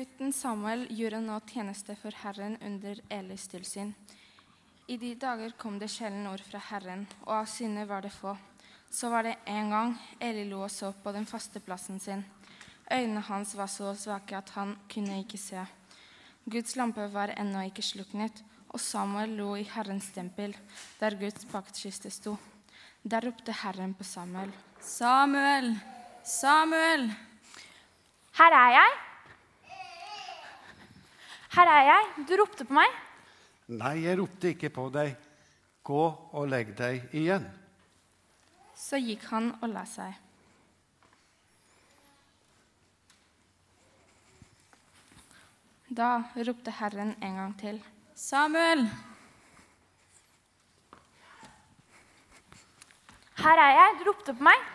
[0.00, 3.90] Gutten Samuel gjorde nå tjeneste for Herren under Elis tilsyn.
[4.88, 8.32] I de dager kom det sjelden ord fra Herren, og av synder var det få.
[8.88, 12.22] Så var det en gang Eli lo og så på den faste plassen sin.
[12.88, 15.66] Øynene hans var så svake at han kunne ikke se.
[16.48, 18.40] Guds lampe var ennå ikke sluknet,
[18.72, 20.56] og Samuel lo i Herrens tempel,
[21.02, 22.38] der Guds paktkiste sto.
[23.04, 24.56] Der ropte Herren på Samuel.
[24.80, 25.74] Samuel,
[26.24, 27.10] Samuel!
[28.40, 28.98] Her er jeg.
[31.50, 32.26] Her er jeg.
[32.28, 32.92] Du ropte på meg.
[33.70, 35.16] Nei, jeg ropte ikke på deg.
[35.86, 36.02] Gå
[36.36, 37.46] og legg deg igjen.
[38.78, 40.14] Så gikk han og la seg.
[45.90, 46.10] Da
[46.46, 47.80] ropte Herren en gang til.
[48.14, 48.84] Samuel!
[53.40, 53.96] Her er jeg.
[53.98, 54.66] Du ropte på meg.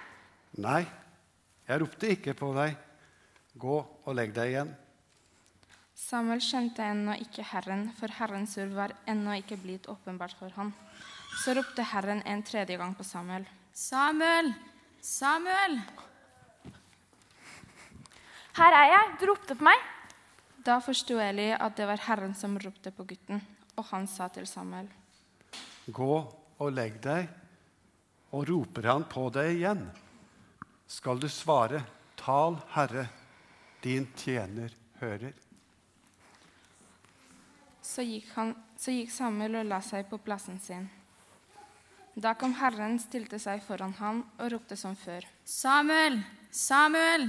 [0.59, 0.81] Nei,
[1.69, 2.75] jeg ropte ikke på deg.
[3.55, 4.75] Gå og legg deg igjen.
[6.05, 10.69] Samuel skjønte ennå ikke Herren, for Herrens ord var ennå ikke blitt åpenbart for ham.
[11.41, 13.47] Så ropte Herren en tredje gang på Samuel.
[13.73, 14.51] Samuel!
[15.01, 15.79] Samuel!
[18.55, 19.07] Her er jeg.
[19.17, 19.81] Du ropte på meg.
[20.65, 23.41] Da forsto Eli at det var Herren som ropte på gutten,
[23.73, 24.85] og han sa til Samuel.
[25.89, 27.31] Gå og legg deg.
[28.37, 29.81] Og roper han på deg igjen,
[30.85, 31.81] skal du svare,
[32.19, 33.07] tal, Herre,
[33.81, 35.44] din tjener hører.
[37.85, 40.87] Så gikk, han, så gikk Samuel og la seg på plassen sin.
[42.15, 45.27] Da kom Herren, stilte seg foran ham og ropte som før.
[45.45, 46.17] Samuel!
[46.49, 47.27] Samuel!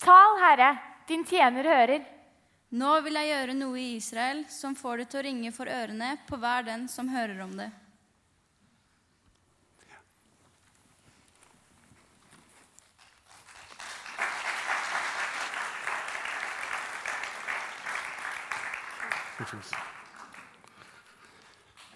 [0.00, 0.70] Tal, Herre.
[1.08, 2.04] Din tjener hører.
[2.70, 6.12] Nå vil jeg gjøre noe i Israel som får det til å ringe for ørene
[6.28, 7.70] på hver den som hører om det.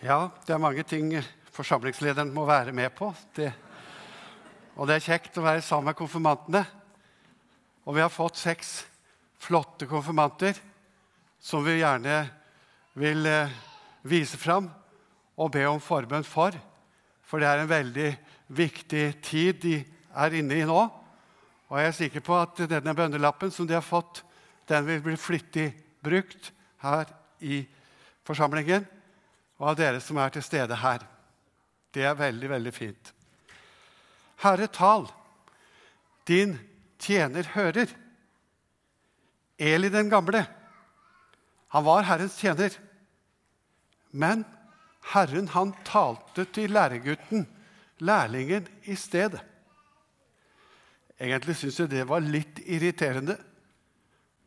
[0.05, 1.13] Ja, det er mange ting
[1.55, 3.11] forsamlingslederen må være med på.
[3.37, 3.51] Det,
[4.77, 6.65] og det er kjekt å være sammen med konfirmantene.
[7.85, 8.79] Og vi har fått seks
[9.45, 10.57] flotte konfirmanter
[11.45, 12.23] som vi gjerne
[12.97, 13.53] vil eh,
[14.09, 14.71] vise fram
[15.37, 16.57] og be om forbønn for.
[17.25, 18.11] For det er en veldig
[18.57, 19.75] viktig tid de
[20.15, 20.81] er inne i nå.
[21.69, 24.23] Og jeg er sikker på at denne bønnelappen som de har fått,
[24.69, 25.69] den vil bli flittig
[26.05, 26.53] brukt
[26.85, 27.13] her
[27.45, 27.61] i
[28.25, 28.87] forsamlingen
[29.61, 31.05] og av dere som er til stede her.
[31.95, 33.13] Det er veldig, veldig fint.
[34.43, 35.07] Herre, tal.
[36.27, 36.57] Din
[36.99, 37.93] tjener hører.
[39.61, 40.43] Eli den gamle,
[41.75, 42.75] han var Herrens tjener.
[44.11, 44.45] Men
[45.13, 47.47] Herren, han talte til læregutten,
[47.99, 49.41] lærlingen, i stedet.
[51.21, 53.37] Egentlig syns jeg det var litt irriterende.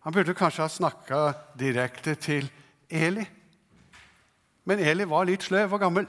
[0.04, 1.20] Han burde kanskje ha snakka
[1.60, 2.48] direkte til
[2.90, 3.26] Eli.
[4.68, 6.08] Men Eli var litt sløv og gammel.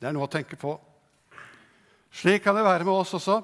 [0.00, 0.74] Det er noe å tenke på.
[2.14, 3.40] Slik kan det være med oss også,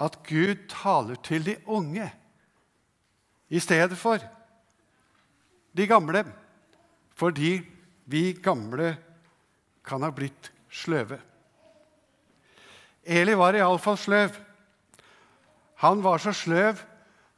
[0.00, 2.06] at Gud taler til de unge
[3.50, 4.22] i stedet for
[5.76, 6.22] de gamle,
[7.18, 7.58] fordi
[8.10, 8.94] vi gamle
[9.86, 11.18] kan ha blitt sløve.
[13.04, 14.36] Eli var iallfall sløv.
[15.82, 16.80] Han var så sløv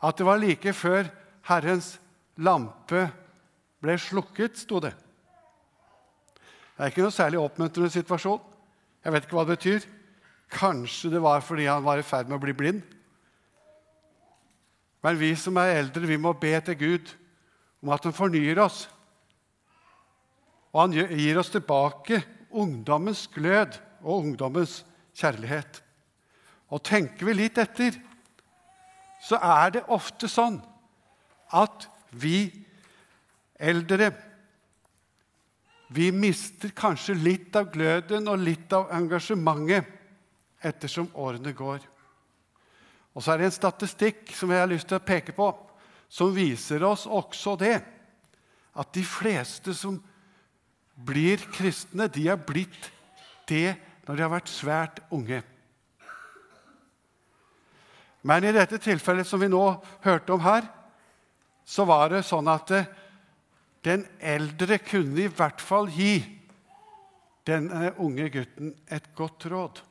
[0.03, 1.09] at det var like før
[1.49, 1.95] Herrens
[2.37, 3.07] lampe
[3.83, 4.93] ble slukket, sto det.
[6.77, 8.41] Det er ikke noe særlig oppmuntrende situasjon.
[9.03, 9.87] Jeg vet ikke hva det betyr.
[10.53, 12.83] Kanskje det var fordi han var i ferd med å bli blind.
[15.03, 17.13] Men vi som er eldre, vi må be til Gud
[17.83, 18.85] om at han fornyer oss.
[20.73, 22.23] Og han gir oss tilbake
[22.53, 24.83] ungdommens glød og ungdommens
[25.19, 25.83] kjærlighet.
[26.73, 27.99] Og tenker vi litt etter,
[29.23, 30.61] så er det ofte sånn
[31.53, 32.62] at vi
[33.63, 34.11] eldre
[35.93, 39.89] vi mister kanskje litt av gløden og litt av engasjementet
[40.65, 41.83] ettersom årene går.
[43.13, 45.51] Og så er det en statistikk som jeg har lyst til å peke på,
[46.09, 47.77] som viser oss også det.
[48.73, 49.99] At de fleste som
[50.97, 52.89] blir kristne, de har blitt
[53.51, 53.75] det
[54.07, 55.43] når de har vært svært unge.
[58.23, 59.65] Men i dette tilfellet som vi nå
[60.07, 60.65] hørte om her,
[61.67, 62.71] så var det sånn at
[63.85, 66.21] den eldre kunne i hvert fall gi
[67.47, 69.83] denne unge gutten et godt råd.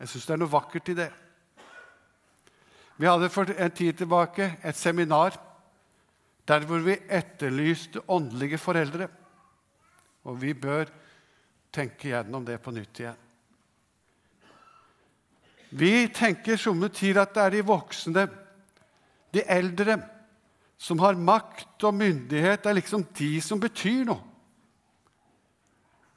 [0.00, 1.10] Jeg syns det er noe vakkert i det.
[2.96, 5.36] Vi hadde for en tid tilbake et seminar
[6.48, 9.08] der hvor vi etterlyste åndelige foreldre.
[10.24, 10.90] Og vi bør
[11.72, 13.20] tenke gjennom det på nytt igjen.
[15.72, 18.26] Vi tenker somme tider at det er de voksne,
[19.32, 19.96] de eldre,
[20.82, 24.22] som har makt og myndighet, er liksom de som betyr noe.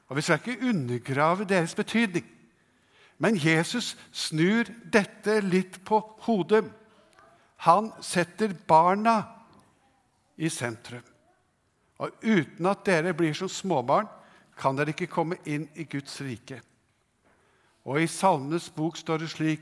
[0.10, 2.26] Og Vi skal ikke undergrave deres betydning.
[3.18, 6.66] Men Jesus snur dette litt på hodet.
[7.66, 9.24] Han setter barna
[10.38, 11.04] i sentrum.
[11.98, 14.10] Og uten at dere blir som småbarn,
[14.58, 16.60] kan dere ikke komme inn i Guds rike.
[17.86, 19.62] Og i Salmenes bok står det slik.: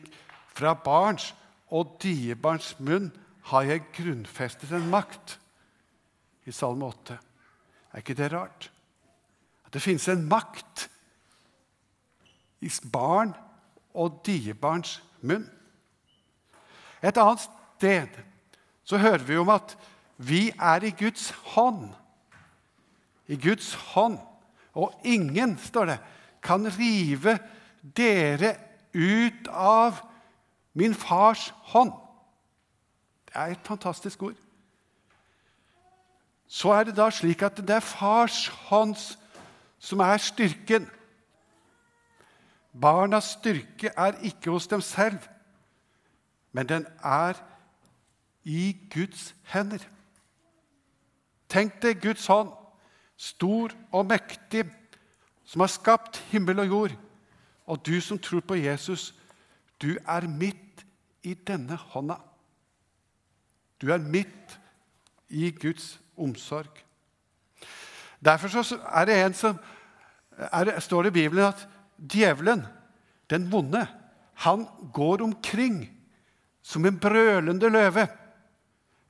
[0.54, 1.34] Fra barns
[1.70, 3.12] og diebarns munn
[3.50, 5.38] har jeg grunnfestet en makt.
[6.46, 7.18] I Salme 8.
[7.94, 8.70] Er ikke det rart?
[9.66, 10.88] At det finnes en makt
[12.64, 13.34] i barn
[13.94, 15.46] og diebarns munn.
[17.04, 18.22] Et annet sted
[18.88, 19.76] så hører vi om at
[20.18, 21.92] vi er i Guds hånd.
[23.28, 24.20] I Guds hånd.
[24.74, 26.00] Og ingen, står det,
[26.44, 27.38] kan rive
[27.96, 28.56] dere
[28.94, 30.02] ut av
[30.74, 31.94] min fars hånd.
[33.34, 34.36] Det er et fantastisk ord.
[36.48, 38.94] Så er det da slik at det er fars hånd
[39.82, 40.86] som er styrken.
[42.82, 45.18] Barnas styrke er ikke hos dem selv,
[46.52, 47.34] men den er
[48.44, 49.82] i Guds hender.
[51.50, 52.52] Tenk deg Guds hånd,
[53.18, 54.68] stor og mektig,
[55.46, 56.94] som har skapt himmel og jord.
[57.66, 59.16] Og du som tror på Jesus,
[59.82, 60.86] du er midt
[61.24, 62.20] i denne hånda.
[63.84, 64.60] Du er midt
[65.28, 66.80] i Guds omsorg.
[68.24, 68.48] Derfor
[68.88, 69.58] er det en som
[70.38, 71.68] er, står det i Bibelen at
[72.00, 72.64] djevelen,
[73.30, 73.88] den vonde,
[74.34, 75.82] han går omkring
[76.64, 78.08] som en brølende løve.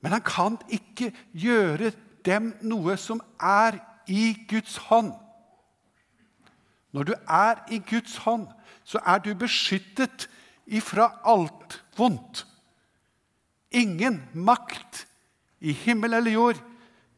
[0.00, 1.92] Men han kan ikke gjøre
[2.26, 3.78] dem noe som er
[4.10, 5.12] i Guds hånd.
[6.92, 8.48] Når du er i Guds hånd,
[8.84, 10.26] så er du beskyttet
[10.66, 12.42] ifra alt vondt.
[13.74, 15.04] Ingen makt
[15.64, 16.60] i himmel eller jord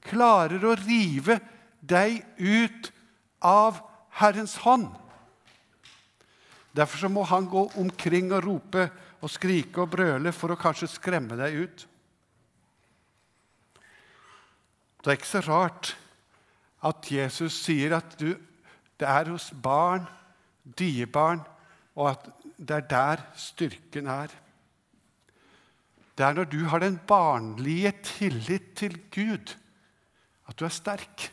[0.06, 1.38] klarer å rive
[1.80, 2.90] deg ut
[3.44, 3.82] av
[4.16, 4.88] Herrens hånd.
[6.76, 8.88] Derfor må han gå omkring og rope
[9.24, 11.86] og skrike og brøle for å kanskje skremme deg ut.
[15.00, 15.92] Det er ikke så rart
[16.86, 18.32] at Jesus sier at du,
[18.98, 20.04] det er hos barn,
[20.76, 21.44] diebarn,
[21.96, 22.26] og at
[22.56, 24.32] det er der styrken er.
[26.16, 29.52] Det er når du har den barnlige tillit til Gud,
[30.48, 31.28] at du er sterk.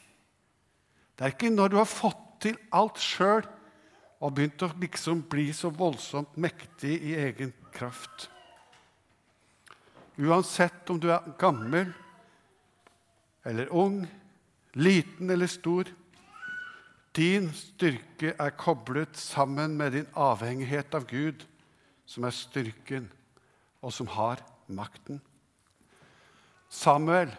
[1.15, 3.45] Det er ikke når du har fått til alt sjøl
[4.24, 8.27] og begynt å liksom bli så voldsomt mektig i egen kraft.
[10.19, 11.94] Uansett om du er gammel
[13.47, 14.03] eller ung,
[14.75, 15.88] liten eller stor.
[17.15, 21.44] Din styrke er koblet sammen med din avhengighet av Gud,
[22.06, 23.07] som er styrken,
[23.83, 24.41] og som har
[24.75, 25.21] makten.
[26.73, 27.31] Samuel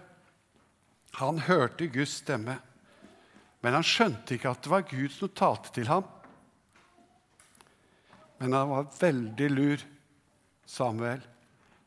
[1.19, 2.57] han hørte Guds stemme,
[3.63, 6.07] men han skjønte ikke at det var Gud som talte til ham.
[8.43, 9.85] Men han var veldig lur,
[10.67, 11.23] Samuel.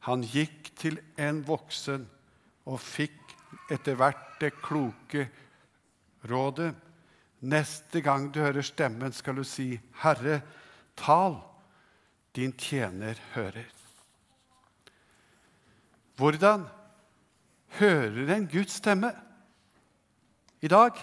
[0.08, 2.06] Han gikk til en voksen
[2.72, 3.36] og fikk
[3.74, 5.28] etter hvert det kloke
[6.30, 6.72] rådet.
[7.48, 10.42] Neste gang du hører stemmen, skal du si, 'Herre,
[10.96, 11.42] tal,
[12.36, 13.77] din tjener hører'.
[16.18, 16.66] Hvordan
[17.78, 19.12] hører en Guds stemme
[20.62, 20.98] i dag?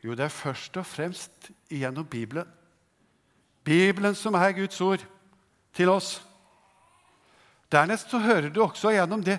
[0.00, 2.48] Jo, det er først og fremst gjennom Bibelen.
[3.64, 5.02] Bibelen som er Guds ord
[5.76, 6.22] til oss.
[7.70, 9.36] Dernest så hører du også gjennom det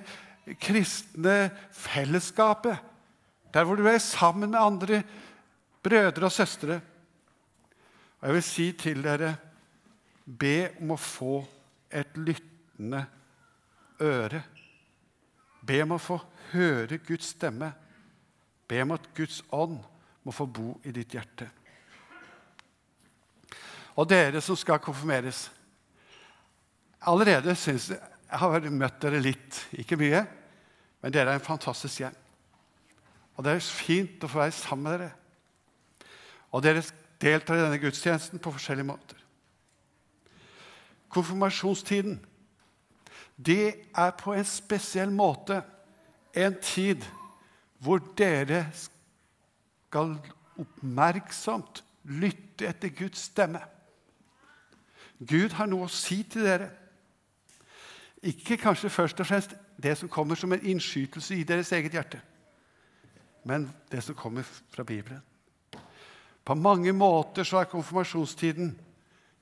[0.62, 2.77] kristne fellesskapet,
[3.53, 5.01] der hvor du er sammen med andre
[5.83, 6.77] brødre og søstre.
[8.21, 9.33] Og jeg vil si til dere
[10.25, 11.41] be om å få
[11.89, 13.01] et lyttende
[14.01, 14.41] øre.
[15.62, 16.17] Be om å få
[16.51, 17.72] høre Guds stemme.
[18.67, 19.79] Be om at Guds ånd
[20.24, 21.48] må få bo i ditt hjerte.
[24.00, 25.50] Og dere som skal konfirmeres
[27.01, 27.98] Allerede synes jeg
[28.31, 30.22] jeg har møtt dere litt, ikke mye,
[31.03, 32.13] men dere er en fantastisk gjeng.
[33.36, 35.10] Og det er fint å få være sammen med dere.
[36.55, 36.84] Og dere
[37.20, 39.20] deltar i denne gudstjenesten på forskjellige måter.
[41.12, 42.22] Konfirmasjonstiden
[43.45, 45.62] det er på en spesiell måte
[46.38, 47.05] en tid
[47.81, 50.15] hvor dere skal
[50.62, 53.62] oppmerksomt lytte etter Guds stemme.
[55.17, 56.69] Gud har noe å si til dere.
[58.21, 62.19] Ikke kanskje først og fremst det som kommer som en innskytelse i deres eget hjerte,
[63.43, 65.21] men det som kommer fra Bibelen.
[66.45, 68.75] På mange måter så er konfirmasjonstiden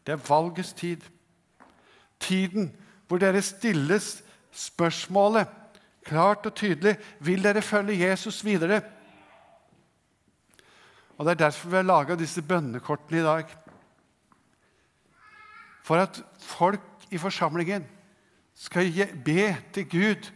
[0.06, 1.04] det er valgets tid.
[2.20, 2.72] Tiden
[3.10, 4.20] hvor dere stilles
[4.54, 5.56] spørsmålet
[6.10, 6.96] Klart og tydelig.
[7.20, 8.82] Vil dere følge Jesus videre?
[11.18, 13.56] Og Det er derfor vi har laga disse bønnekortene i dag.
[15.84, 17.86] For at folk i forsamlingen
[18.56, 18.94] skal
[19.26, 20.32] be til Gud,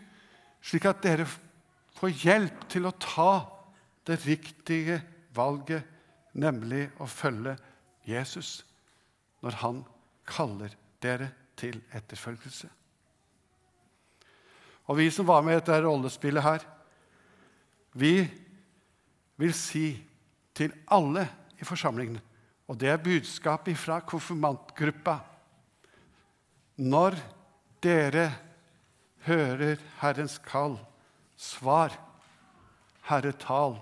[0.62, 1.26] slik at dere
[1.96, 3.46] får hjelp til å ta
[4.08, 5.02] det riktige
[5.36, 5.84] valget,
[6.34, 7.56] nemlig å følge
[8.06, 8.66] Jesus
[9.42, 9.84] når han
[10.28, 11.32] kaller dere
[11.64, 12.70] til etterfølgelse.
[14.92, 16.66] Og vi som var med i dette rollespillet her,
[17.94, 18.16] vi
[19.40, 19.88] vil si
[20.56, 21.28] til alle
[21.62, 22.20] i forsamlingen,
[22.68, 25.20] og det er budskapet fra konfirmantgruppa
[26.78, 27.16] Når
[27.84, 28.32] dere
[29.28, 30.80] hører Herrens kall,
[31.38, 31.94] svar,
[33.06, 33.78] Herre, tal,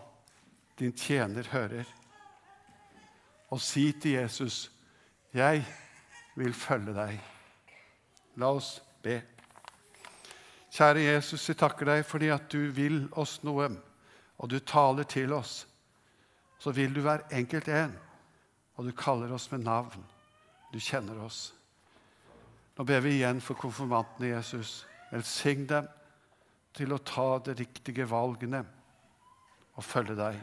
[0.80, 1.86] din tjener hører.
[3.50, 4.72] Og si til Jesus,
[5.34, 5.64] jeg
[6.36, 7.20] vil følge deg.
[8.40, 9.18] La oss be.
[10.72, 13.68] Kjære Jesus, jeg takker deg fordi at du vil oss noe,
[14.40, 15.66] og du taler til oss.
[16.62, 17.96] Så vil du hver enkelt en,
[18.78, 20.06] og du kaller oss med navn.
[20.72, 21.50] Du kjenner oss.
[22.78, 24.86] Nå ber vi igjen for konfirmantene, Jesus.
[25.12, 25.90] Velsign dem
[26.78, 28.64] til å ta de riktige valgene
[29.76, 30.40] og følge deg.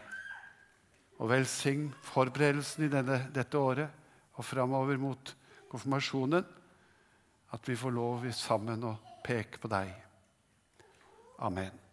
[1.18, 5.32] Og velsign forberedelsen i denne, dette året og framover mot
[5.72, 6.44] konfirmasjonen.
[7.50, 9.92] At vi får lov sammen å peke på deg.
[11.38, 11.87] Amen.